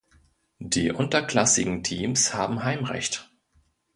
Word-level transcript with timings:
Die 0.57 0.91
unterklassigen 0.91 1.83
Teams 1.83 2.33
haben 2.33 2.63
Heimrecht. 2.63 3.29